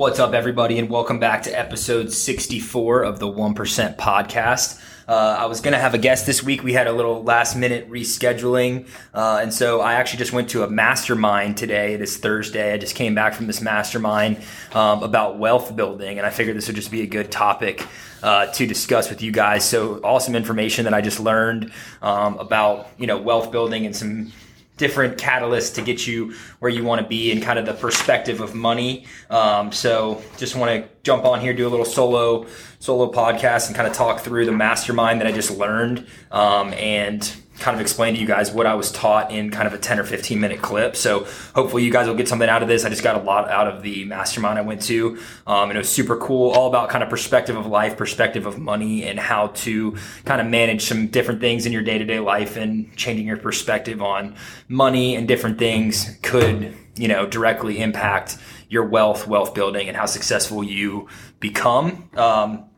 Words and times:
What's 0.00 0.18
up, 0.18 0.32
everybody, 0.32 0.78
and 0.78 0.88
welcome 0.88 1.18
back 1.18 1.42
to 1.42 1.50
episode 1.50 2.10
64 2.10 3.02
of 3.02 3.18
the 3.18 3.26
1% 3.26 3.96
podcast. 3.98 4.82
Uh, 5.06 5.36
I 5.38 5.44
was 5.44 5.60
going 5.60 5.74
to 5.74 5.78
have 5.78 5.92
a 5.92 5.98
guest 5.98 6.24
this 6.24 6.42
week. 6.42 6.62
We 6.62 6.72
had 6.72 6.86
a 6.86 6.92
little 6.92 7.22
last 7.22 7.54
minute 7.54 7.90
rescheduling. 7.90 8.88
Uh, 9.12 9.40
and 9.42 9.52
so 9.52 9.82
I 9.82 9.92
actually 9.92 10.20
just 10.20 10.32
went 10.32 10.48
to 10.50 10.62
a 10.62 10.70
mastermind 10.70 11.58
today. 11.58 11.96
this 11.96 12.16
Thursday. 12.16 12.72
I 12.72 12.78
just 12.78 12.94
came 12.94 13.14
back 13.14 13.34
from 13.34 13.46
this 13.46 13.60
mastermind 13.60 14.38
um, 14.72 15.02
about 15.02 15.38
wealth 15.38 15.76
building. 15.76 16.16
And 16.16 16.26
I 16.26 16.30
figured 16.30 16.56
this 16.56 16.66
would 16.68 16.76
just 16.76 16.90
be 16.90 17.02
a 17.02 17.06
good 17.06 17.30
topic 17.30 17.86
uh, 18.22 18.46
to 18.46 18.66
discuss 18.66 19.10
with 19.10 19.20
you 19.20 19.32
guys. 19.32 19.68
So 19.68 20.00
awesome 20.02 20.34
information 20.34 20.84
that 20.84 20.94
I 20.94 21.02
just 21.02 21.20
learned 21.20 21.72
um, 22.00 22.38
about, 22.38 22.88
you 22.96 23.06
know, 23.06 23.18
wealth 23.18 23.52
building 23.52 23.84
and 23.84 23.94
some 23.94 24.32
different 24.80 25.18
catalysts 25.18 25.74
to 25.74 25.82
get 25.82 26.06
you 26.06 26.34
where 26.58 26.70
you 26.70 26.82
want 26.82 27.02
to 27.02 27.06
be 27.06 27.30
and 27.30 27.42
kind 27.42 27.58
of 27.58 27.66
the 27.66 27.74
perspective 27.74 28.40
of 28.40 28.54
money. 28.54 29.04
Um, 29.28 29.70
so 29.70 30.22
just 30.38 30.56
want 30.56 30.70
to 30.70 30.88
jump 31.02 31.26
on 31.26 31.40
here, 31.40 31.52
do 31.52 31.68
a 31.68 31.70
little 31.70 31.84
solo 31.84 32.46
solo 32.78 33.12
podcast, 33.12 33.66
and 33.66 33.76
kind 33.76 33.86
of 33.86 33.92
talk 33.92 34.20
through 34.20 34.46
the 34.46 34.52
mastermind 34.52 35.20
that 35.20 35.26
I 35.26 35.32
just 35.32 35.50
learned 35.50 36.06
um, 36.32 36.72
and 36.72 37.30
kind 37.60 37.74
of 37.74 37.80
explain 37.80 38.14
to 38.14 38.20
you 38.20 38.26
guys 38.26 38.50
what 38.50 38.66
I 38.66 38.74
was 38.74 38.90
taught 38.90 39.30
in 39.30 39.50
kind 39.50 39.66
of 39.66 39.74
a 39.74 39.78
10 39.78 40.00
or 40.00 40.04
15 40.04 40.40
minute 40.40 40.62
clip. 40.62 40.96
So 40.96 41.26
hopefully 41.54 41.84
you 41.84 41.92
guys 41.92 42.08
will 42.08 42.14
get 42.14 42.26
something 42.26 42.48
out 42.48 42.62
of 42.62 42.68
this. 42.68 42.84
I 42.84 42.88
just 42.88 43.02
got 43.02 43.20
a 43.20 43.22
lot 43.22 43.48
out 43.50 43.68
of 43.68 43.82
the 43.82 44.04
mastermind 44.06 44.58
I 44.58 44.62
went 44.62 44.82
to. 44.82 45.18
Um, 45.46 45.70
and 45.70 45.72
it 45.72 45.78
was 45.78 45.90
super 45.90 46.16
cool, 46.16 46.50
all 46.50 46.68
about 46.68 46.88
kind 46.88 47.04
of 47.04 47.10
perspective 47.10 47.56
of 47.56 47.66
life, 47.66 47.96
perspective 47.96 48.46
of 48.46 48.58
money, 48.58 49.04
and 49.04 49.18
how 49.18 49.48
to 49.48 49.96
kind 50.24 50.40
of 50.40 50.46
manage 50.46 50.84
some 50.84 51.08
different 51.08 51.40
things 51.40 51.66
in 51.66 51.72
your 51.72 51.82
day 51.82 51.98
to 51.98 52.04
day 52.04 52.18
life 52.18 52.56
and 52.56 52.96
changing 52.96 53.26
your 53.26 53.36
perspective 53.36 54.02
on 54.02 54.34
money 54.68 55.14
and 55.14 55.28
different 55.28 55.58
things 55.58 56.16
could, 56.22 56.74
you 56.96 57.08
know, 57.08 57.26
directly 57.26 57.80
impact 57.80 58.38
your 58.70 58.86
wealth, 58.86 59.26
wealth 59.26 59.52
building, 59.52 59.88
and 59.88 59.96
how 59.96 60.06
successful 60.06 60.64
you 60.64 61.08
become. 61.40 62.08
Um, 62.16 62.69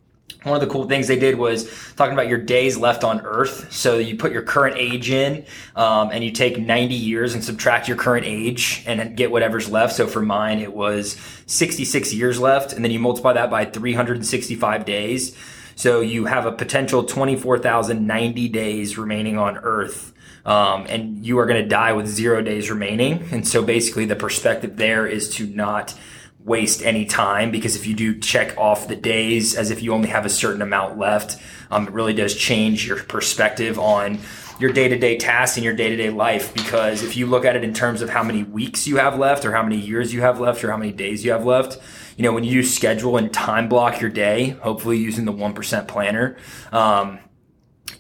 one 0.44 0.54
of 0.54 0.60
the 0.60 0.72
cool 0.72 0.88
things 0.88 1.08
they 1.08 1.18
did 1.18 1.38
was 1.38 1.70
talking 1.94 2.12
about 2.12 2.28
your 2.28 2.38
days 2.38 2.76
left 2.76 3.04
on 3.04 3.20
earth. 3.20 3.72
So 3.72 3.98
you 3.98 4.16
put 4.16 4.32
your 4.32 4.42
current 4.42 4.76
age 4.76 5.10
in, 5.10 5.44
um, 5.76 6.10
and 6.12 6.24
you 6.24 6.30
take 6.30 6.58
90 6.58 6.94
years 6.94 7.34
and 7.34 7.44
subtract 7.44 7.88
your 7.88 7.96
current 7.96 8.26
age 8.26 8.82
and 8.86 9.16
get 9.16 9.30
whatever's 9.30 9.68
left. 9.68 9.94
So 9.94 10.06
for 10.06 10.20
mine, 10.20 10.58
it 10.58 10.72
was 10.72 11.16
66 11.46 12.12
years 12.12 12.40
left. 12.40 12.72
And 12.72 12.84
then 12.84 12.90
you 12.90 12.98
multiply 12.98 13.32
that 13.34 13.50
by 13.50 13.64
365 13.64 14.84
days. 14.84 15.36
So 15.74 16.00
you 16.00 16.26
have 16.26 16.46
a 16.46 16.52
potential 16.52 17.04
24,090 17.04 18.48
days 18.48 18.98
remaining 18.98 19.38
on 19.38 19.58
earth. 19.58 20.12
Um, 20.44 20.86
and 20.88 21.24
you 21.24 21.38
are 21.38 21.46
going 21.46 21.62
to 21.62 21.68
die 21.68 21.92
with 21.92 22.08
zero 22.08 22.42
days 22.42 22.68
remaining. 22.70 23.28
And 23.30 23.46
so 23.46 23.62
basically 23.62 24.06
the 24.06 24.16
perspective 24.16 24.76
there 24.76 25.06
is 25.06 25.30
to 25.36 25.46
not 25.46 25.94
waste 26.44 26.82
any 26.82 27.04
time 27.04 27.50
because 27.50 27.76
if 27.76 27.86
you 27.86 27.94
do 27.94 28.18
check 28.18 28.56
off 28.58 28.88
the 28.88 28.96
days 28.96 29.54
as 29.54 29.70
if 29.70 29.82
you 29.82 29.92
only 29.92 30.08
have 30.08 30.26
a 30.26 30.30
certain 30.30 30.62
amount 30.62 30.98
left, 30.98 31.40
um, 31.70 31.86
it 31.86 31.92
really 31.92 32.12
does 32.12 32.34
change 32.34 32.86
your 32.86 33.02
perspective 33.04 33.78
on 33.78 34.18
your 34.58 34.72
day 34.72 34.88
to 34.88 34.98
day 34.98 35.16
tasks 35.16 35.56
and 35.56 35.64
your 35.64 35.74
day 35.74 35.88
to 35.90 35.96
day 35.96 36.10
life. 36.10 36.52
Because 36.54 37.02
if 37.02 37.16
you 37.16 37.26
look 37.26 37.44
at 37.44 37.56
it 37.56 37.64
in 37.64 37.72
terms 37.72 38.02
of 38.02 38.10
how 38.10 38.22
many 38.22 38.42
weeks 38.42 38.86
you 38.86 38.96
have 38.96 39.18
left, 39.18 39.44
or 39.44 39.52
how 39.52 39.62
many 39.62 39.76
years 39.76 40.12
you 40.12 40.20
have 40.22 40.40
left, 40.40 40.62
or 40.64 40.70
how 40.70 40.76
many 40.76 40.92
days 40.92 41.24
you 41.24 41.32
have 41.32 41.44
left, 41.44 41.78
you 42.16 42.22
know, 42.22 42.32
when 42.32 42.44
you 42.44 42.62
schedule 42.62 43.16
and 43.16 43.32
time 43.32 43.68
block 43.68 44.00
your 44.00 44.10
day, 44.10 44.50
hopefully 44.50 44.98
using 44.98 45.24
the 45.24 45.32
1% 45.32 45.88
planner, 45.88 46.36
um, 46.70 47.18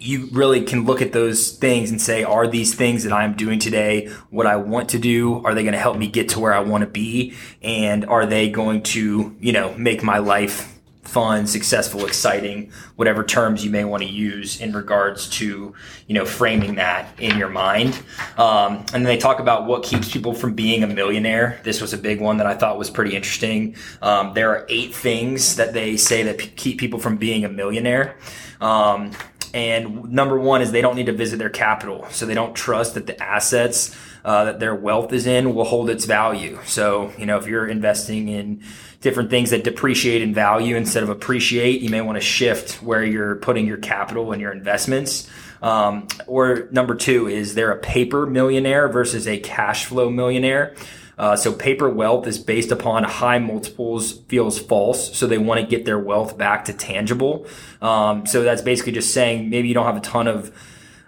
you 0.02 0.28
really 0.32 0.62
can 0.62 0.84
look 0.84 1.00
at 1.00 1.12
those 1.12 1.52
things 1.52 1.90
and 1.90 2.00
say, 2.00 2.24
are 2.24 2.48
these 2.48 2.74
things 2.74 3.04
that 3.04 3.12
I'm 3.12 3.34
doing 3.34 3.58
today 3.58 4.08
what 4.30 4.46
I 4.46 4.56
want 4.56 4.90
to 4.90 4.98
do? 4.98 5.44
Are 5.44 5.54
they 5.54 5.62
going 5.62 5.74
to 5.74 5.78
help 5.78 5.96
me 5.96 6.08
get 6.08 6.30
to 6.30 6.40
where 6.40 6.52
I 6.52 6.60
want 6.60 6.82
to 6.82 6.90
be? 6.90 7.34
And 7.62 8.04
are 8.06 8.26
they 8.26 8.50
going 8.50 8.82
to, 8.82 9.36
you 9.40 9.52
know, 9.52 9.72
make 9.74 10.02
my 10.02 10.18
life 10.18 10.68
fun, 11.02 11.46
successful, 11.46 12.06
exciting, 12.06 12.72
whatever 12.96 13.22
terms 13.22 13.64
you 13.64 13.70
may 13.70 13.84
want 13.84 14.02
to 14.02 14.08
use 14.08 14.60
in 14.60 14.72
regards 14.72 15.28
to, 15.28 15.74
you 16.06 16.14
know, 16.14 16.24
framing 16.24 16.76
that 16.76 17.08
in 17.18 17.36
your 17.36 17.48
mind. 17.48 18.02
Um, 18.38 18.78
and 18.78 18.88
then 18.94 19.04
they 19.04 19.18
talk 19.18 19.38
about 19.38 19.66
what 19.66 19.82
keeps 19.82 20.10
people 20.10 20.32
from 20.32 20.54
being 20.54 20.82
a 20.82 20.86
millionaire. 20.86 21.60
This 21.64 21.80
was 21.80 21.92
a 21.92 21.98
big 21.98 22.20
one 22.20 22.38
that 22.38 22.46
I 22.46 22.54
thought 22.54 22.78
was 22.78 22.88
pretty 22.88 23.14
interesting. 23.14 23.76
Um, 24.00 24.32
there 24.34 24.50
are 24.50 24.64
eight 24.68 24.94
things 24.94 25.56
that 25.56 25.74
they 25.74 25.96
say 25.96 26.22
that 26.22 26.38
p- 26.38 26.48
keep 26.48 26.78
people 26.78 26.98
from 26.98 27.18
being 27.18 27.44
a 27.44 27.48
millionaire. 27.48 28.16
Um, 28.60 29.10
and 29.54 30.10
number 30.10 30.38
one 30.38 30.62
is 30.62 30.72
they 30.72 30.80
don't 30.80 30.96
need 30.96 31.06
to 31.06 31.12
visit 31.12 31.38
their 31.38 31.50
capital. 31.50 32.06
So 32.10 32.26
they 32.26 32.34
don't 32.34 32.54
trust 32.54 32.94
that 32.94 33.06
the 33.06 33.22
assets 33.22 33.96
uh, 34.24 34.44
that 34.44 34.60
their 34.60 34.74
wealth 34.74 35.12
is 35.12 35.26
in 35.26 35.54
will 35.54 35.64
hold 35.64 35.90
its 35.90 36.04
value. 36.04 36.58
So, 36.64 37.12
you 37.18 37.26
know, 37.26 37.38
if 37.38 37.46
you're 37.46 37.66
investing 37.66 38.28
in 38.28 38.62
different 39.00 39.30
things 39.30 39.50
that 39.50 39.64
depreciate 39.64 40.22
in 40.22 40.32
value 40.32 40.76
instead 40.76 41.02
of 41.02 41.08
appreciate, 41.08 41.80
you 41.80 41.90
may 41.90 42.00
want 42.00 42.16
to 42.16 42.20
shift 42.20 42.82
where 42.82 43.04
you're 43.04 43.36
putting 43.36 43.66
your 43.66 43.78
capital 43.78 44.32
and 44.32 44.40
your 44.40 44.52
investments. 44.52 45.28
Um, 45.60 46.08
or 46.26 46.68
number 46.70 46.94
two 46.94 47.28
is 47.28 47.54
they're 47.54 47.72
a 47.72 47.78
paper 47.78 48.26
millionaire 48.26 48.88
versus 48.88 49.26
a 49.26 49.38
cash 49.38 49.86
flow 49.86 50.08
millionaire. 50.08 50.74
Uh, 51.18 51.36
so 51.36 51.52
paper 51.52 51.88
wealth 51.88 52.26
is 52.26 52.38
based 52.38 52.70
upon 52.70 53.04
high 53.04 53.38
multiples 53.38 54.20
feels 54.28 54.58
false. 54.58 55.16
So 55.16 55.26
they 55.26 55.38
want 55.38 55.60
to 55.60 55.66
get 55.66 55.84
their 55.84 55.98
wealth 55.98 56.38
back 56.38 56.64
to 56.66 56.72
tangible. 56.72 57.46
Um, 57.80 58.26
so 58.26 58.42
that's 58.42 58.62
basically 58.62 58.92
just 58.92 59.12
saying 59.12 59.50
maybe 59.50 59.68
you 59.68 59.74
don't 59.74 59.86
have 59.86 59.96
a 59.96 60.00
ton 60.00 60.26
of 60.26 60.52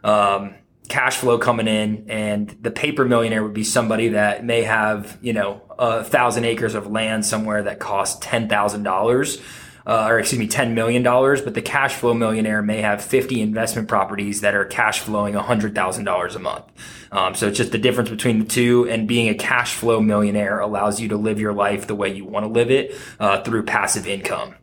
um, 0.04 0.54
cash 0.88 1.16
flow 1.16 1.38
coming 1.38 1.66
in, 1.66 2.10
and 2.10 2.56
the 2.60 2.70
paper 2.70 3.04
millionaire 3.04 3.42
would 3.42 3.54
be 3.54 3.64
somebody 3.64 4.08
that 4.08 4.44
may 4.44 4.62
have 4.62 5.18
you 5.22 5.32
know 5.32 5.62
a 5.78 6.04
thousand 6.04 6.44
acres 6.44 6.74
of 6.74 6.86
land 6.86 7.24
somewhere 7.24 7.62
that 7.62 7.78
costs 7.78 8.18
ten 8.20 8.48
thousand 8.48 8.82
dollars 8.82 9.40
uh, 9.86 10.06
or 10.08 10.18
excuse 10.18 10.38
me, 10.38 10.48
$10 10.48 10.72
million, 10.72 11.02
but 11.02 11.54
the 11.54 11.62
cash 11.62 11.94
flow 11.94 12.14
millionaire 12.14 12.62
may 12.62 12.80
have 12.80 13.04
50 13.04 13.40
investment 13.40 13.88
properties 13.88 14.40
that 14.40 14.54
are 14.54 14.64
cash 14.64 15.00
flowing 15.00 15.34
$100,000 15.34 16.34
a 16.34 16.38
month. 16.38 16.64
Um, 17.12 17.34
so 17.34 17.48
it's 17.48 17.58
just 17.58 17.72
the 17.72 17.78
difference 17.78 18.10
between 18.10 18.40
the 18.40 18.44
two 18.44 18.88
and 18.88 19.06
being 19.06 19.28
a 19.28 19.34
cash 19.34 19.74
flow 19.74 20.00
millionaire 20.00 20.58
allows 20.58 21.00
you 21.00 21.08
to 21.08 21.16
live 21.16 21.38
your 21.38 21.52
life 21.52 21.86
the 21.86 21.94
way 21.94 22.14
you 22.14 22.24
want 22.24 22.44
to 22.44 22.50
live 22.50 22.70
it 22.70 22.94
uh, 23.20 23.42
through 23.42 23.64
passive 23.64 24.06
income. 24.06 24.54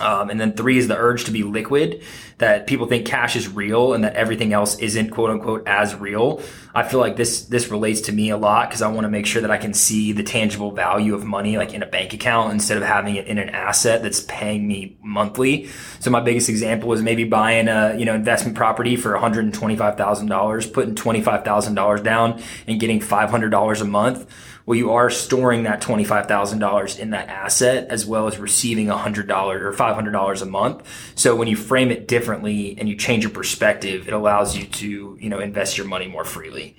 Um, 0.00 0.30
and 0.30 0.40
then 0.40 0.52
three 0.52 0.78
is 0.78 0.86
the 0.86 0.96
urge 0.96 1.24
to 1.24 1.30
be 1.30 1.42
liquid, 1.42 2.02
that 2.38 2.66
people 2.66 2.86
think 2.86 3.06
cash 3.06 3.34
is 3.34 3.48
real 3.48 3.94
and 3.94 4.04
that 4.04 4.14
everything 4.14 4.52
else 4.52 4.78
isn't 4.78 5.10
quote 5.10 5.30
unquote 5.30 5.66
as 5.66 5.94
real. 5.94 6.40
I 6.72 6.84
feel 6.84 7.00
like 7.00 7.16
this, 7.16 7.42
this 7.46 7.68
relates 7.68 8.02
to 8.02 8.12
me 8.12 8.30
a 8.30 8.36
lot 8.36 8.68
because 8.68 8.80
I 8.80 8.88
want 8.88 9.06
to 9.06 9.08
make 9.08 9.26
sure 9.26 9.42
that 9.42 9.50
I 9.50 9.56
can 9.56 9.74
see 9.74 10.12
the 10.12 10.22
tangible 10.22 10.70
value 10.70 11.14
of 11.14 11.24
money 11.24 11.56
like 11.56 11.74
in 11.74 11.82
a 11.82 11.86
bank 11.86 12.12
account 12.12 12.52
instead 12.52 12.76
of 12.76 12.84
having 12.84 13.16
it 13.16 13.26
in 13.26 13.38
an 13.38 13.48
asset 13.48 14.02
that's 14.02 14.20
paying 14.20 14.68
me 14.68 14.96
monthly. 15.02 15.68
So 15.98 16.10
my 16.10 16.20
biggest 16.20 16.48
example 16.48 16.92
is 16.92 17.02
maybe 17.02 17.24
buying 17.24 17.66
a, 17.66 17.96
you 17.98 18.04
know, 18.04 18.14
investment 18.14 18.56
property 18.56 18.94
for 18.94 19.14
$125,000, 19.14 20.72
putting 20.72 20.94
$25,000 20.94 22.02
down 22.04 22.40
and 22.68 22.78
getting 22.78 23.00
$500 23.00 23.80
a 23.80 23.84
month 23.84 24.32
well, 24.68 24.76
you 24.76 24.92
are 24.92 25.08
storing 25.08 25.62
that 25.62 25.80
$25,000 25.80 26.98
in 26.98 27.08
that 27.10 27.28
asset 27.30 27.86
as 27.88 28.04
well 28.04 28.26
as 28.26 28.38
receiving 28.38 28.88
$100 28.88 29.30
or 29.62 29.72
$500 29.72 30.42
a 30.42 30.44
month. 30.44 31.12
So 31.14 31.34
when 31.34 31.48
you 31.48 31.56
frame 31.56 31.90
it 31.90 32.06
differently 32.06 32.76
and 32.76 32.86
you 32.86 32.94
change 32.94 33.24
your 33.24 33.32
perspective, 33.32 34.06
it 34.06 34.12
allows 34.12 34.58
you 34.58 34.66
to, 34.66 35.16
you 35.18 35.30
know, 35.30 35.38
invest 35.38 35.78
your 35.78 35.86
money 35.86 36.06
more 36.06 36.26
freely. 36.26 36.76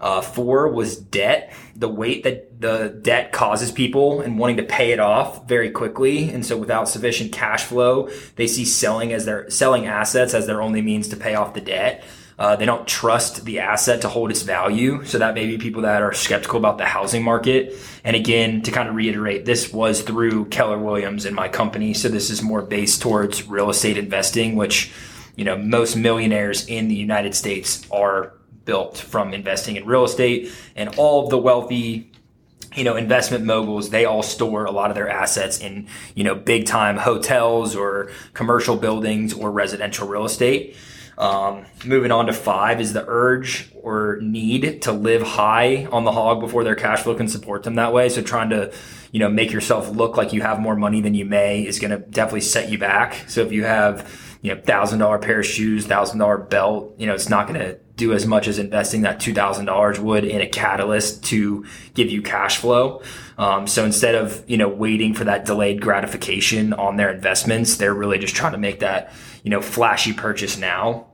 Uh, 0.00 0.20
four 0.20 0.66
was 0.72 0.96
debt, 0.96 1.54
the 1.76 1.88
weight 1.88 2.24
that 2.24 2.60
the 2.60 2.98
debt 3.02 3.30
causes 3.30 3.70
people 3.70 4.20
and 4.20 4.36
wanting 4.36 4.56
to 4.56 4.64
pay 4.64 4.90
it 4.90 4.98
off 4.98 5.46
very 5.46 5.70
quickly. 5.70 6.30
And 6.30 6.44
so 6.44 6.56
without 6.56 6.88
sufficient 6.88 7.30
cash 7.30 7.62
flow, 7.62 8.10
they 8.34 8.48
see 8.48 8.64
selling 8.64 9.12
as 9.12 9.26
their 9.26 9.48
selling 9.48 9.86
assets 9.86 10.34
as 10.34 10.48
their 10.48 10.60
only 10.60 10.82
means 10.82 11.06
to 11.10 11.16
pay 11.16 11.36
off 11.36 11.54
the 11.54 11.60
debt. 11.60 12.02
Uh, 12.38 12.54
they 12.54 12.64
don't 12.64 12.86
trust 12.86 13.44
the 13.44 13.58
asset 13.58 14.02
to 14.02 14.08
hold 14.08 14.30
its 14.30 14.42
value. 14.42 15.04
So 15.04 15.18
that 15.18 15.34
may 15.34 15.46
be 15.46 15.58
people 15.58 15.82
that 15.82 16.02
are 16.02 16.12
skeptical 16.12 16.58
about 16.58 16.78
the 16.78 16.84
housing 16.84 17.24
market. 17.24 17.74
And 18.04 18.14
again, 18.14 18.62
to 18.62 18.70
kind 18.70 18.88
of 18.88 18.94
reiterate, 18.94 19.44
this 19.44 19.72
was 19.72 20.02
through 20.02 20.46
Keller 20.46 20.78
Williams 20.78 21.24
and 21.24 21.34
my 21.34 21.48
company. 21.48 21.94
So 21.94 22.08
this 22.08 22.30
is 22.30 22.40
more 22.40 22.62
based 22.62 23.02
towards 23.02 23.48
real 23.48 23.70
estate 23.70 23.98
investing, 23.98 24.54
which, 24.54 24.92
you 25.34 25.44
know, 25.44 25.58
most 25.58 25.96
millionaires 25.96 26.64
in 26.66 26.86
the 26.86 26.94
United 26.94 27.34
States 27.34 27.84
are 27.90 28.34
built 28.64 28.98
from 28.98 29.34
investing 29.34 29.74
in 29.74 29.84
real 29.84 30.04
estate 30.04 30.52
and 30.76 30.94
all 30.96 31.24
of 31.24 31.30
the 31.30 31.38
wealthy 31.38 32.12
you 32.76 32.84
know, 32.84 32.96
investment 32.96 33.44
moguls, 33.44 33.90
they 33.90 34.04
all 34.04 34.22
store 34.22 34.64
a 34.66 34.70
lot 34.70 34.90
of 34.90 34.94
their 34.94 35.08
assets 35.08 35.58
in, 35.58 35.88
you 36.14 36.22
know, 36.22 36.34
big 36.34 36.66
time 36.66 36.96
hotels 36.96 37.74
or 37.74 38.10
commercial 38.34 38.76
buildings 38.76 39.32
or 39.32 39.50
residential 39.50 40.06
real 40.06 40.24
estate. 40.24 40.76
Um, 41.18 41.66
moving 41.84 42.12
on 42.12 42.26
to 42.26 42.32
five 42.32 42.80
is 42.80 42.92
the 42.92 43.04
urge 43.08 43.72
or 43.82 44.20
need 44.22 44.82
to 44.82 44.92
live 44.92 45.22
high 45.22 45.86
on 45.86 46.04
the 46.04 46.12
hog 46.12 46.40
before 46.40 46.62
their 46.62 46.76
cash 46.76 47.02
flow 47.02 47.16
can 47.16 47.26
support 47.26 47.64
them 47.64 47.74
that 47.74 47.92
way. 47.92 48.08
So 48.08 48.22
trying 48.22 48.50
to, 48.50 48.72
you 49.10 49.18
know, 49.18 49.28
make 49.28 49.50
yourself 49.50 49.90
look 49.90 50.16
like 50.16 50.32
you 50.32 50.42
have 50.42 50.60
more 50.60 50.76
money 50.76 51.00
than 51.00 51.14
you 51.14 51.24
may 51.24 51.66
is 51.66 51.80
going 51.80 51.90
to 51.90 51.98
definitely 51.98 52.42
set 52.42 52.70
you 52.70 52.78
back. 52.78 53.28
So 53.28 53.40
if 53.40 53.50
you 53.50 53.64
have, 53.64 54.38
you 54.42 54.54
know, 54.54 54.60
thousand 54.60 55.00
dollar 55.00 55.18
pair 55.18 55.40
of 55.40 55.46
shoes, 55.46 55.86
thousand 55.86 56.20
dollar 56.20 56.38
belt, 56.38 56.94
you 56.98 57.08
know, 57.08 57.14
it's 57.14 57.28
not 57.28 57.48
going 57.48 57.58
to 57.58 57.80
do 57.98 58.14
as 58.14 58.26
much 58.26 58.48
as 58.48 58.58
investing 58.58 59.02
that 59.02 59.18
$2,000 59.18 59.98
would 59.98 60.24
in 60.24 60.40
a 60.40 60.46
catalyst 60.46 61.24
to 61.24 61.66
give 61.92 62.10
you 62.10 62.22
cash 62.22 62.56
flow. 62.56 63.02
Um, 63.36 63.66
so 63.66 63.84
instead 63.84 64.14
of, 64.14 64.42
you 64.48 64.56
know, 64.56 64.68
waiting 64.68 65.12
for 65.12 65.24
that 65.24 65.44
delayed 65.44 65.82
gratification 65.82 66.72
on 66.72 66.96
their 66.96 67.10
investments, 67.10 67.76
they're 67.76 67.92
really 67.92 68.18
just 68.18 68.34
trying 68.34 68.52
to 68.52 68.58
make 68.58 68.80
that, 68.80 69.12
you 69.42 69.50
know, 69.50 69.60
flashy 69.60 70.12
purchase 70.12 70.56
now. 70.56 71.08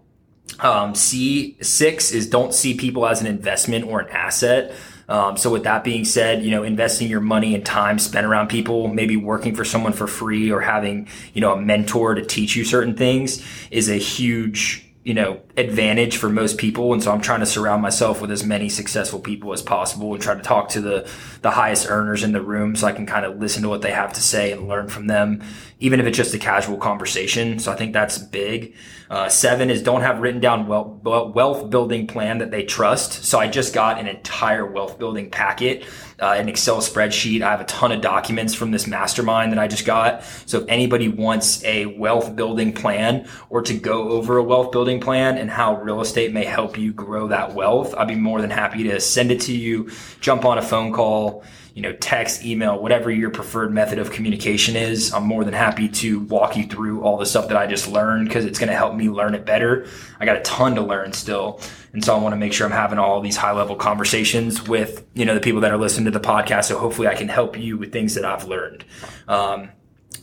Um, 0.61 0.93
C6 0.93 2.13
is 2.13 2.29
don't 2.29 2.55
see 2.55 2.75
people 2.75 3.07
as 3.07 3.21
an 3.21 3.27
investment 3.27 3.87
or 3.87 4.01
an 4.01 4.09
asset. 4.11 4.73
Um, 5.09 5.37
so 5.37 5.51
with 5.51 5.65
that 5.65 5.85
being 5.85 6.05
said, 6.05 6.45
you 6.45 6.51
know, 6.51 6.63
investing 6.63 7.09
your 7.09 7.21
money 7.21 7.55
and 7.55 7.65
time 7.65 7.99
spent 7.99 8.27
around 8.27 8.49
people, 8.49 8.89
maybe 8.89 9.17
working 9.17 9.55
for 9.55 9.65
someone 9.65 9.93
for 9.93 10.07
free 10.07 10.51
or 10.51 10.61
having, 10.61 11.09
you 11.33 11.41
know, 11.41 11.53
a 11.55 11.61
mentor 11.61 12.15
to 12.15 12.25
teach 12.25 12.57
you 12.57 12.65
certain 12.65 12.95
things 12.95 13.45
is 13.71 13.89
a 13.89 13.97
huge 13.97 14.85
you 15.05 15.15
know 15.15 15.41
advantage 15.57 16.17
for 16.17 16.29
most 16.29 16.59
people. 16.59 16.93
And 16.93 17.03
so 17.03 17.13
i'm 17.13 17.21
trying 17.21 17.41
to 17.41 17.47
surround 17.47 17.83
myself 17.83 18.21
with 18.21 18.31
as 18.31 18.43
many 18.43 18.69
successful 18.69 19.21
people 19.21 19.53
as 19.53 19.63
possible 19.63 20.13
and 20.15 20.23
try 20.23 20.35
to 20.35 20.43
talk 20.43 20.71
to 20.71 20.81
the 20.81 21.09
the 21.43 21.51
highest 21.51 21.87
earners 21.89 22.25
in 22.25 22.33
the 22.33 22.43
room 22.43 22.75
so 22.75 22.87
i 22.87 22.93
can 22.93 23.07
kind 23.07 23.27
of 23.27 23.39
listen 23.39 23.63
to 23.63 23.69
what 23.69 23.83
they 23.83 23.93
have 23.93 24.15
to 24.15 24.21
say 24.21 24.51
and 24.51 24.67
learn 24.67 24.89
from 24.89 25.07
them 25.07 25.43
even 25.85 26.01
if 26.01 26.07
it's 26.07 26.17
just 26.17 26.35
a 26.35 26.39
casual 26.39 26.77
conversation 26.77 27.59
so 27.59 27.71
i 27.71 27.77
think 27.77 27.93
that's 27.93 28.19
big 28.19 28.75
uh, 29.11 29.29
seven 29.29 29.71
is 29.71 29.83
don't 29.83 30.01
have 30.01 30.21
written 30.21 30.41
down 30.41 30.67
wealth, 30.67 31.03
wealth 31.03 31.69
building 31.71 32.07
plan 32.07 32.39
that 32.39 32.51
they 32.51 32.65
trust 32.65 33.25
so 33.25 33.39
i 33.39 33.47
just 33.47 33.75
got 33.75 34.01
an 34.01 34.07
entire 34.07 34.67
wealth 34.67 34.99
building 34.99 35.31
packet 35.31 35.85
uh, 36.21 36.35
an 36.39 36.49
Excel 36.49 36.79
spreadsheet. 36.79 37.43
I 37.43 37.51
have 37.51 37.61
a 37.61 37.65
ton 37.65 37.93
of 37.93 38.01
documents 38.01 38.55
from 38.55 38.71
this 38.71 38.87
mastermind 38.87 39.53
that 39.53 39.59
I 39.59 39.67
just 39.67 39.85
got. 39.85 40.25
So 40.47 40.61
if 40.61 40.69
anybody 40.69 41.09
wants 41.09 41.63
a 41.65 41.87
wealth 41.87 42.37
building 42.37 42.73
plan 42.73 43.29
or 43.51 43.63
to 43.63 43.75
go 43.75 44.11
over 44.11 44.39
a 44.39 44.43
wealth 44.43 44.73
building 44.73 45.01
plan 45.01 45.37
and 45.37 45.51
how 45.51 45.81
real 45.81 46.01
estate 46.01 46.33
may 46.33 46.45
help 46.45 46.79
you 46.79 46.93
grow 46.93 47.29
that 47.29 47.55
wealth, 47.55 47.95
I'd 47.95 48.09
be 48.09 48.15
more 48.15 48.41
than 48.41 48.51
happy 48.51 48.85
to 48.85 49.01
send 49.01 49.33
it 49.33 49.41
to 49.43 49.53
you, 49.53 49.91
jump 50.21 50.45
on 50.45 50.59
a 50.59 50.63
phone 50.63 50.93
call 50.93 51.45
you 51.75 51.83
know, 51.83 51.93
text, 51.93 52.45
email, 52.45 52.81
whatever 52.81 53.11
your 53.11 53.31
preferred 53.31 53.73
method 53.73 53.99
of 53.99 54.13
communication 54.13 54.77
is. 54.77 55.13
I'm 55.13 55.25
more 55.25 55.43
than 55.43 55.55
happy 55.55 55.89
to 55.89 56.21
walk 56.21 56.57
you 56.57 56.65
through 56.67 57.03
all 57.03 57.19
the 57.19 57.27
stuff 57.27 57.49
that 57.49 57.57
I 57.57 57.67
just 57.67 57.89
learned 57.89 58.29
because 58.29 58.45
it's 58.45 58.61
going 58.61 58.69
to 58.69 58.77
help 58.77 58.95
me 58.95 59.09
learn 59.09 59.35
it 59.35 59.45
better. 59.45 59.87
I 60.21 60.25
got 60.25 60.37
a 60.37 60.43
ton 60.43 60.77
to 60.77 60.83
learn 60.83 61.13
still. 61.13 61.61
And 61.93 62.05
so 62.05 62.15
I 62.15 62.21
want 62.21 62.33
to 62.33 62.37
make 62.37 62.53
sure 62.53 62.65
I'm 62.65 62.73
having 62.73 63.01
all 63.01 63.21
these 63.21 63.37
high 63.37 63.53
level 63.53 63.75
conversations 63.75 64.63
with, 64.69 65.05
you 65.15 65.25
know, 65.25 65.35
the 65.35 65.41
people 65.41 65.63
that 65.63 65.73
are 65.73 65.77
listening 65.77 66.05
to 66.05 66.13
the 66.13 66.21
podcast. 66.21 66.67
So 66.67 66.79
hopefully 66.79 67.09
I 67.09 67.17
can 67.17 67.29
help 67.29 67.59
you 67.59 67.77
with 67.77 67.93
things 67.93 68.15
that 68.15 68.25
I've 68.25 68.45
learned. 68.45 68.85
Um, 69.27 69.71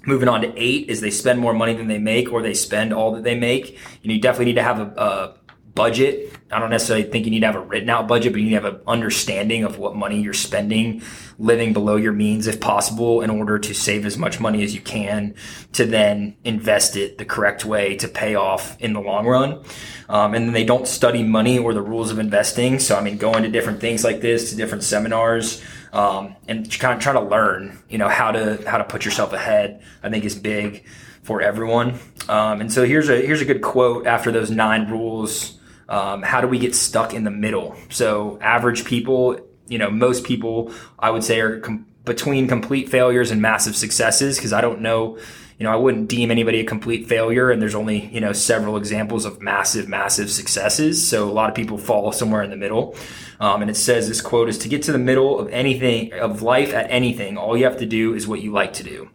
moving 0.05 0.29
on 0.29 0.41
to 0.41 0.53
eight 0.55 0.89
is 0.89 1.01
they 1.01 1.11
spend 1.11 1.39
more 1.39 1.53
money 1.53 1.73
than 1.73 1.87
they 1.87 1.99
make 1.99 2.31
or 2.31 2.41
they 2.41 2.53
spend 2.53 2.93
all 2.93 3.11
that 3.13 3.23
they 3.23 3.35
make. 3.35 3.71
You 4.01 4.07
know, 4.07 4.13
you 4.13 4.21
definitely 4.21 4.45
need 4.45 4.55
to 4.55 4.63
have 4.63 4.79
a, 4.79 5.01
a 5.01 5.35
budget. 5.73 6.33
I 6.51 6.59
don't 6.59 6.69
necessarily 6.69 7.09
think 7.09 7.25
you 7.25 7.31
need 7.31 7.41
to 7.41 7.45
have 7.45 7.55
a 7.55 7.61
written 7.61 7.89
out 7.89 8.07
budget, 8.07 8.33
but 8.33 8.39
you 8.39 8.45
need 8.45 8.55
to 8.55 8.61
have 8.61 8.75
an 8.75 8.81
understanding 8.87 9.63
of 9.63 9.77
what 9.77 9.95
money 9.95 10.21
you're 10.21 10.33
spending, 10.33 11.01
living 11.39 11.71
below 11.71 11.95
your 11.95 12.11
means 12.11 12.45
if 12.45 12.59
possible, 12.59 13.21
in 13.21 13.29
order 13.29 13.57
to 13.57 13.73
save 13.73 14.05
as 14.05 14.17
much 14.17 14.39
money 14.39 14.63
as 14.63 14.75
you 14.75 14.81
can 14.81 15.33
to 15.73 15.85
then 15.85 16.35
invest 16.43 16.97
it 16.97 17.17
the 17.17 17.25
correct 17.25 17.63
way 17.63 17.95
to 17.95 18.07
pay 18.07 18.35
off 18.35 18.79
in 18.81 18.93
the 18.93 18.99
long 18.99 19.25
run. 19.25 19.63
Um, 20.09 20.33
and 20.33 20.45
then 20.45 20.53
they 20.53 20.65
don't 20.65 20.87
study 20.87 21.23
money 21.23 21.57
or 21.57 21.73
the 21.73 21.81
rules 21.81 22.11
of 22.11 22.19
investing. 22.19 22.79
So, 22.79 22.97
I 22.97 23.01
mean, 23.01 23.17
going 23.17 23.43
to 23.43 23.49
different 23.49 23.79
things 23.79 24.03
like 24.03 24.19
this, 24.19 24.49
to 24.49 24.57
different 24.57 24.83
seminars, 24.83 25.63
um, 25.93 26.35
and 26.47 26.69
kind 26.79 26.95
of 26.95 27.01
try 27.01 27.13
to 27.13 27.21
learn, 27.21 27.79
you 27.89 27.97
know, 27.97 28.09
how 28.09 28.31
to 28.31 28.61
how 28.69 28.77
to 28.77 28.83
put 28.83 29.05
yourself 29.05 29.31
ahead. 29.31 29.81
I 30.03 30.09
think 30.09 30.25
is 30.25 30.35
big 30.35 30.85
for 31.23 31.41
everyone. 31.41 31.99
Um, 32.27 32.61
and 32.61 32.73
so 32.73 32.83
here's 32.83 33.09
a 33.09 33.25
here's 33.25 33.41
a 33.41 33.45
good 33.45 33.61
quote 33.61 34.05
after 34.05 34.31
those 34.31 34.51
nine 34.51 34.89
rules 34.89 35.59
um, 35.91 36.21
how 36.21 36.39
do 36.39 36.47
we 36.47 36.57
get 36.57 36.73
stuck 36.73 37.13
in 37.13 37.25
the 37.25 37.31
middle? 37.31 37.75
So 37.89 38.39
average 38.41 38.85
people, 38.85 39.37
you 39.67 39.77
know, 39.77 39.91
most 39.91 40.23
people 40.23 40.71
I 40.97 41.11
would 41.11 41.23
say 41.23 41.41
are 41.41 41.59
com- 41.59 41.85
between 42.05 42.47
complete 42.47 42.87
failures 42.87 43.29
and 43.29 43.41
massive 43.41 43.75
successes 43.75 44.37
because 44.37 44.53
I 44.53 44.61
don't 44.61 44.79
know, 44.79 45.17
you 45.59 45.65
know, 45.65 45.71
I 45.71 45.75
wouldn't 45.75 46.07
deem 46.07 46.31
anybody 46.31 46.61
a 46.61 46.63
complete 46.63 47.09
failure 47.09 47.51
and 47.51 47.61
there's 47.61 47.75
only, 47.75 48.05
you 48.05 48.21
know, 48.21 48.31
several 48.31 48.77
examples 48.77 49.25
of 49.25 49.41
massive, 49.41 49.89
massive 49.89 50.31
successes. 50.31 51.05
So 51.05 51.29
a 51.29 51.33
lot 51.33 51.49
of 51.49 51.55
people 51.55 51.77
fall 51.77 52.13
somewhere 52.13 52.41
in 52.41 52.51
the 52.51 52.55
middle. 52.55 52.95
Um, 53.41 53.61
and 53.61 53.69
it 53.69 53.75
says 53.75 54.07
this 54.07 54.21
quote 54.21 54.47
is 54.47 54.57
to 54.59 54.69
get 54.69 54.83
to 54.83 54.93
the 54.93 54.97
middle 54.97 55.39
of 55.39 55.49
anything, 55.49 56.13
of 56.13 56.41
life 56.41 56.73
at 56.73 56.89
anything, 56.89 57.37
all 57.37 57.57
you 57.57 57.65
have 57.65 57.79
to 57.79 57.85
do 57.85 58.13
is 58.13 58.29
what 58.29 58.41
you 58.41 58.53
like 58.53 58.71
to 58.73 58.83
do. 58.83 59.09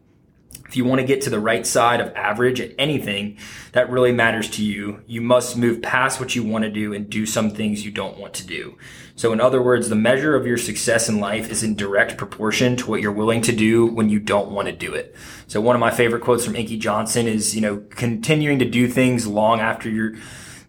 If 0.69 0.77
you 0.77 0.85
want 0.85 1.01
to 1.01 1.07
get 1.07 1.21
to 1.23 1.31
the 1.31 1.41
right 1.41 1.67
side 1.67 2.01
of 2.01 2.15
average 2.15 2.61
at 2.61 2.73
anything 2.79 3.39
that 3.73 3.91
really 3.91 4.13
matters 4.13 4.51
to 4.51 4.65
you, 4.65 5.03
you 5.07 5.21
must 5.21 5.57
move 5.57 5.83
past 5.83 6.19
what 6.19 6.35
you 6.35 6.43
want 6.43 6.65
to 6.65 6.71
do 6.71 6.93
and 6.93 7.09
do 7.09 7.25
some 7.25 7.51
things 7.51 7.85
you 7.85 7.91
don't 7.91 8.19
want 8.19 8.35
to 8.35 8.47
do. 8.47 8.77
So 9.15 9.33
in 9.33 9.41
other 9.41 9.63
words, 9.63 9.89
the 9.89 9.95
measure 9.95 10.35
of 10.35 10.47
your 10.47 10.59
success 10.59 11.09
in 11.09 11.21
life 11.21 11.51
is 11.51 11.63
in 11.63 11.75
direct 11.75 12.17
proportion 12.17 12.77
to 12.77 12.91
what 12.91 13.01
you're 13.01 13.13
willing 13.13 13.43
to 13.43 13.53
do 13.53 13.87
when 13.87 14.11
you 14.11 14.19
don't 14.19 14.51
want 14.51 14.67
to 14.67 14.73
do 14.73 14.93
it. 14.93 15.15
So 15.47 15.61
one 15.61 15.77
of 15.77 15.81
my 15.81 15.91
favorite 15.91 16.23
quotes 16.23 16.45
from 16.45 16.57
Inky 16.57 16.77
Johnson 16.77 17.27
is, 17.27 17.55
you 17.55 17.61
know, 17.61 17.83
continuing 17.91 18.59
to 18.59 18.69
do 18.69 18.89
things 18.89 19.27
long 19.27 19.61
after 19.61 19.89
you're 19.89 20.15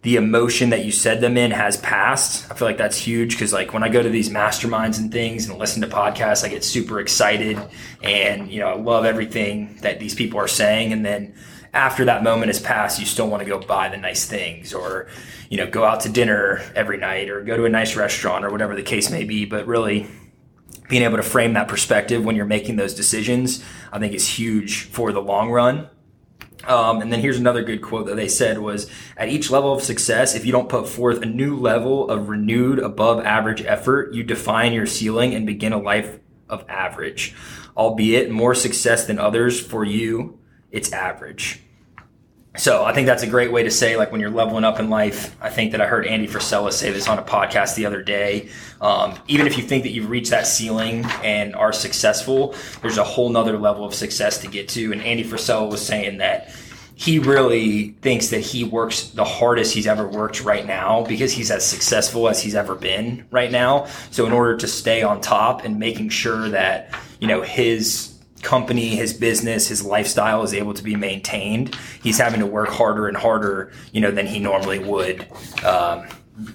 the 0.02 0.16
emotion 0.16 0.70
that 0.70 0.84
you 0.84 0.92
said 0.92 1.20
them 1.20 1.36
in 1.36 1.50
has 1.50 1.76
passed. 1.78 2.50
I 2.50 2.54
feel 2.54 2.68
like 2.68 2.76
that's 2.76 2.96
huge 2.96 3.32
because 3.32 3.52
like 3.52 3.72
when 3.72 3.82
I 3.82 3.88
go 3.88 4.02
to 4.02 4.08
these 4.08 4.30
masterminds 4.30 4.98
and 4.98 5.10
things 5.10 5.48
and 5.48 5.58
listen 5.58 5.82
to 5.82 5.88
podcasts, 5.88 6.44
I 6.44 6.48
get 6.48 6.64
super 6.64 7.00
excited 7.00 7.58
and 8.02 8.50
you 8.50 8.60
know 8.60 8.68
I 8.68 8.76
love 8.76 9.04
everything 9.04 9.76
that 9.82 9.98
these 9.98 10.14
people 10.14 10.38
are 10.38 10.48
saying. 10.48 10.92
And 10.92 11.04
then 11.04 11.34
after 11.72 12.04
that 12.04 12.22
moment 12.22 12.46
has 12.46 12.60
passed, 12.60 13.00
you 13.00 13.06
still 13.06 13.28
want 13.28 13.42
to 13.42 13.48
go 13.48 13.58
buy 13.58 13.88
the 13.88 13.96
nice 13.96 14.24
things 14.24 14.72
or 14.72 15.08
you 15.50 15.56
know 15.56 15.66
go 15.66 15.84
out 15.84 16.00
to 16.02 16.08
dinner 16.08 16.62
every 16.76 16.96
night 16.96 17.28
or 17.28 17.42
go 17.42 17.56
to 17.56 17.64
a 17.64 17.68
nice 17.68 17.96
restaurant 17.96 18.44
or 18.44 18.50
whatever 18.50 18.76
the 18.76 18.82
case 18.82 19.10
may 19.10 19.24
be. 19.24 19.46
But 19.46 19.66
really 19.66 20.06
being 20.88 21.02
able 21.02 21.16
to 21.16 21.22
frame 21.22 21.54
that 21.54 21.68
perspective 21.68 22.24
when 22.24 22.36
you're 22.36 22.46
making 22.46 22.76
those 22.76 22.94
decisions, 22.94 23.64
I 23.92 23.98
think 23.98 24.14
is 24.14 24.26
huge 24.28 24.84
for 24.84 25.12
the 25.12 25.20
long 25.20 25.50
run. 25.50 25.90
Um, 26.66 27.00
and 27.00 27.12
then 27.12 27.20
here's 27.20 27.38
another 27.38 27.62
good 27.62 27.82
quote 27.82 28.06
that 28.06 28.16
they 28.16 28.28
said 28.28 28.58
was 28.58 28.90
at 29.16 29.28
each 29.28 29.50
level 29.50 29.72
of 29.72 29.82
success, 29.82 30.34
if 30.34 30.44
you 30.44 30.52
don't 30.52 30.68
put 30.68 30.88
forth 30.88 31.22
a 31.22 31.26
new 31.26 31.56
level 31.56 32.10
of 32.10 32.28
renewed 32.28 32.78
above 32.78 33.24
average 33.24 33.62
effort, 33.62 34.12
you 34.12 34.24
define 34.24 34.72
your 34.72 34.86
ceiling 34.86 35.34
and 35.34 35.46
begin 35.46 35.72
a 35.72 35.78
life 35.78 36.18
of 36.48 36.64
average. 36.68 37.34
Albeit 37.76 38.30
more 38.30 38.54
success 38.54 39.06
than 39.06 39.18
others 39.18 39.60
for 39.60 39.84
you, 39.84 40.38
it's 40.70 40.92
average. 40.92 41.62
So 42.58 42.84
I 42.84 42.92
think 42.92 43.06
that's 43.06 43.22
a 43.22 43.26
great 43.28 43.52
way 43.52 43.62
to 43.62 43.70
say, 43.70 43.96
like 43.96 44.10
when 44.10 44.20
you're 44.20 44.30
leveling 44.30 44.64
up 44.64 44.80
in 44.80 44.90
life. 44.90 45.36
I 45.40 45.48
think 45.48 45.70
that 45.72 45.80
I 45.80 45.86
heard 45.86 46.06
Andy 46.06 46.26
Frisella 46.26 46.72
say 46.72 46.90
this 46.90 47.08
on 47.08 47.18
a 47.18 47.22
podcast 47.22 47.76
the 47.76 47.86
other 47.86 48.02
day. 48.02 48.48
Um, 48.80 49.16
even 49.28 49.46
if 49.46 49.56
you 49.56 49.62
think 49.62 49.84
that 49.84 49.90
you've 49.90 50.10
reached 50.10 50.30
that 50.30 50.46
ceiling 50.46 51.04
and 51.22 51.54
are 51.54 51.72
successful, 51.72 52.56
there's 52.82 52.98
a 52.98 53.04
whole 53.04 53.28
nother 53.30 53.56
level 53.56 53.84
of 53.84 53.94
success 53.94 54.38
to 54.38 54.48
get 54.48 54.68
to. 54.70 54.92
And 54.92 55.00
Andy 55.02 55.22
Frisella 55.22 55.70
was 55.70 55.84
saying 55.84 56.18
that 56.18 56.52
he 56.96 57.20
really 57.20 57.90
thinks 58.02 58.30
that 58.30 58.40
he 58.40 58.64
works 58.64 59.10
the 59.10 59.24
hardest 59.24 59.72
he's 59.72 59.86
ever 59.86 60.08
worked 60.08 60.42
right 60.42 60.66
now 60.66 61.04
because 61.04 61.30
he's 61.30 61.52
as 61.52 61.64
successful 61.64 62.28
as 62.28 62.42
he's 62.42 62.56
ever 62.56 62.74
been 62.74 63.24
right 63.30 63.52
now. 63.52 63.86
So 64.10 64.26
in 64.26 64.32
order 64.32 64.56
to 64.56 64.66
stay 64.66 65.02
on 65.04 65.20
top 65.20 65.64
and 65.64 65.78
making 65.78 66.08
sure 66.08 66.48
that, 66.48 66.92
you 67.20 67.28
know, 67.28 67.40
his 67.40 68.17
company, 68.42 68.88
his 68.96 69.12
business, 69.12 69.68
his 69.68 69.84
lifestyle 69.84 70.42
is 70.42 70.54
able 70.54 70.74
to 70.74 70.82
be 70.82 70.96
maintained, 70.96 71.74
he's 72.02 72.18
having 72.18 72.40
to 72.40 72.46
work 72.46 72.68
harder 72.68 73.08
and 73.08 73.16
harder, 73.16 73.72
you 73.92 74.00
know, 74.00 74.10
than 74.10 74.26
he 74.26 74.38
normally 74.38 74.78
would 74.78 75.26
um, 75.64 76.06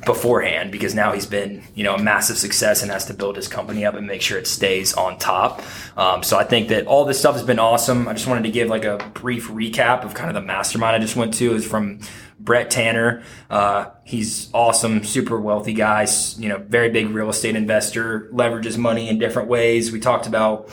beforehand 0.05 0.71
because 0.71 0.95
now 0.95 1.11
he's 1.11 1.25
been, 1.25 1.61
you 1.75 1.83
know, 1.83 1.95
a 1.95 2.01
massive 2.01 2.37
success 2.37 2.81
and 2.81 2.91
has 2.91 3.05
to 3.05 3.13
build 3.13 3.35
his 3.35 3.47
company 3.47 3.85
up 3.85 3.95
and 3.95 4.07
make 4.07 4.21
sure 4.21 4.37
it 4.37 4.47
stays 4.47 4.93
on 4.93 5.17
top. 5.17 5.61
Um, 5.97 6.23
so 6.23 6.37
I 6.37 6.45
think 6.45 6.69
that 6.69 6.87
all 6.87 7.03
this 7.05 7.19
stuff 7.19 7.35
has 7.35 7.43
been 7.43 7.59
awesome. 7.59 8.07
I 8.07 8.13
just 8.13 8.27
wanted 8.27 8.43
to 8.43 8.51
give 8.51 8.69
like 8.69 8.85
a 8.85 8.97
brief 9.13 9.49
recap 9.49 10.03
of 10.03 10.13
kind 10.13 10.29
of 10.29 10.35
the 10.35 10.41
mastermind 10.41 10.95
I 10.95 10.99
just 10.99 11.15
went 11.15 11.33
to 11.35 11.53
is 11.53 11.65
from 11.65 11.99
Brett 12.39 12.71
Tanner. 12.71 13.23
Uh, 13.49 13.87
he's 14.05 14.49
awesome, 14.53 15.03
super 15.03 15.39
wealthy 15.39 15.73
guy, 15.73 16.07
you 16.37 16.49
know, 16.49 16.57
very 16.57 16.89
big 16.89 17.09
real 17.09 17.29
estate 17.29 17.55
investor, 17.55 18.29
leverages 18.33 18.77
money 18.77 19.09
in 19.09 19.19
different 19.19 19.49
ways. 19.49 19.91
We 19.91 19.99
talked 19.99 20.27
about 20.27 20.69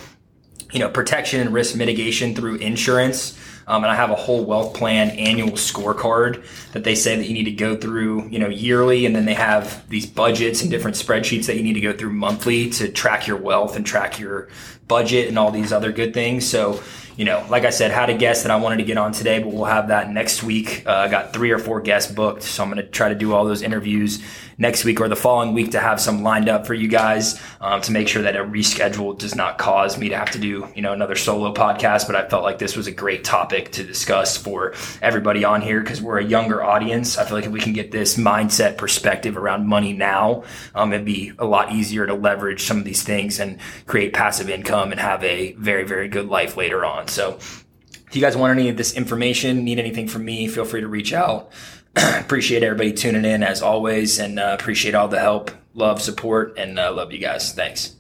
you 0.73 0.79
know, 0.79 0.89
protection 0.89 1.41
and 1.41 1.53
risk 1.53 1.77
mitigation 1.77 2.35
through 2.35 2.57
insurance. 2.57 3.39
Um, 3.67 3.85
and 3.85 3.91
I 3.93 3.95
have 3.95 4.11
a 4.11 4.17
whole 4.17 4.45
wealth 4.45 4.75
plan 4.75 5.11
annual 5.11 5.53
scorecard 5.53 6.45
that 6.73 6.83
they 6.83 6.97
say 6.97 7.17
that 7.17 7.27
you 7.27 7.35
need 7.35 7.45
to 7.45 7.53
go 7.53 7.77
through, 7.77 8.29
you 8.29 8.39
know, 8.39 8.49
yearly. 8.49 9.07
And 9.07 9.15
then 9.15 9.27
they 9.27 9.35
have 9.35 9.89
these 9.89 10.07
budgets 10.07 10.63
and 10.63 10.71
different 10.71 10.97
spreadsheets 10.97 11.47
that 11.47 11.57
you 11.57 11.63
need 11.63 11.75
to 11.75 11.81
go 11.81 11.93
through 11.93 12.13
monthly 12.13 12.71
to 12.71 12.89
track 12.89 13.29
your 13.29 13.37
wealth 13.37 13.77
and 13.77 13.87
track 13.87 14.19
your 14.19 14.49
budget 14.89 15.29
and 15.29 15.39
all 15.39 15.53
these 15.53 15.73
other 15.73 15.93
good 15.93 16.13
things. 16.13 16.49
So, 16.49 16.83
you 17.21 17.27
know, 17.27 17.45
like 17.51 17.67
I 17.67 17.71
said, 17.71 17.91
had 17.91 18.09
a 18.09 18.17
guest 18.17 18.45
that 18.45 18.51
I 18.51 18.57
wanted 18.57 18.79
to 18.79 18.83
get 18.83 18.97
on 18.97 19.13
today, 19.13 19.41
but 19.41 19.53
we'll 19.53 19.67
have 19.67 19.89
that 19.89 20.11
next 20.11 20.43
week. 20.43 20.85
Uh, 20.87 20.93
I 20.93 21.09
got 21.09 21.35
three 21.35 21.51
or 21.51 21.59
four 21.59 21.83
guests 21.83 22.11
booked, 22.11 22.43
so 22.43 22.63
I'm 22.63 22.71
going 22.71 22.83
to 22.83 22.91
try 22.91 23.11
to 23.11 23.15
do 23.15 23.35
all 23.35 23.45
those 23.45 23.61
interviews 23.61 24.23
next 24.61 24.85
week 24.85 25.01
or 25.01 25.09
the 25.09 25.17
following 25.17 25.55
week 25.55 25.73
to 25.73 25.81
have 25.81 25.99
some 26.01 26.23
lined 26.23 26.49
up 26.49 26.67
for 26.67 26.75
you 26.75 26.87
guys 26.87 27.41
um, 27.63 27.81
to 27.81 27.93
make 27.93 28.07
sure 28.07 28.23
that 28.23 28.37
a 28.37 28.45
reschedule 28.45 29.19
does 29.19 29.35
not 29.35 29.57
cause 29.57 29.99
me 29.99 30.11
to 30.11 30.17
have 30.17 30.31
to 30.31 30.39
do 30.39 30.69
you 30.75 30.83
know 30.83 30.93
another 30.93 31.17
solo 31.17 31.53
podcast. 31.53 32.07
But 32.07 32.17
I 32.17 32.29
felt 32.29 32.43
like 32.43 32.59
this 32.59 32.77
was 32.77 32.87
a 32.87 32.93
great 32.93 33.25
topic 33.25 33.73
to 33.73 33.83
discuss 33.83 34.37
for 34.37 34.75
everybody 35.03 35.45
on 35.45 35.63
here 35.63 35.81
because 35.81 36.01
we're 36.01 36.19
a 36.19 36.25
younger 36.25 36.63
audience. 36.63 37.19
I 37.19 37.25
feel 37.25 37.37
like 37.37 37.47
if 37.47 37.53
we 37.53 37.61
can 37.61 37.73
get 37.73 37.91
this 37.91 38.17
mindset 38.17 38.77
perspective 38.77 39.37
around 39.37 39.67
money 39.67 39.93
now, 39.93 40.45
um, 40.75 40.93
it'd 40.93 41.07
be 41.07 41.33
a 41.39 41.47
lot 41.47 41.73
easier 41.73 42.07
to 42.07 42.15
leverage 42.15 42.63
some 42.63 42.79
of 42.79 42.85
these 42.85 43.03
things 43.03 43.41
and 43.41 43.59
create 43.87 44.13
passive 44.13 44.51
income 44.51 44.93
and 44.93 45.01
have 45.01 45.25
a 45.25 45.53
very 45.53 45.85
very 45.85 46.09
good 46.09 46.29
life 46.29 46.57
later 46.57 46.85
on. 46.85 47.09
So. 47.11 47.39
If 48.11 48.17
you 48.17 48.23
guys 48.23 48.37
want 48.37 48.59
any 48.59 48.69
of 48.69 48.77
this 48.77 48.95
information, 48.95 49.63
need 49.63 49.79
anything 49.79 50.09
from 50.09 50.25
me, 50.25 50.49
feel 50.49 50.65
free 50.65 50.81
to 50.81 50.89
reach 50.89 51.13
out. 51.13 51.53
appreciate 51.97 52.65
everybody 52.65 52.93
tuning 52.93 53.25
in 53.25 53.45
as 53.45 53.63
always 53.63 54.19
and 54.19 54.41
uh, 54.41 54.57
appreciate 54.59 54.97
all 54.97 55.07
the 55.07 55.21
help, 55.21 55.51
love, 55.75 56.03
support, 56.03 56.59
and 56.59 56.79
uh, 56.79 56.93
love 56.93 57.13
you 57.13 57.19
guys. 57.19 57.53
Thanks. 57.53 57.95